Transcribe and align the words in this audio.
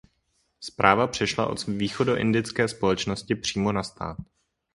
Správa 0.59 1.07
přešla 1.07 1.47
od 1.47 1.67
východoindické 1.67 2.67
společnosti 2.67 3.35
přímo 3.35 3.71
na 3.71 3.83
stát. 3.83 4.17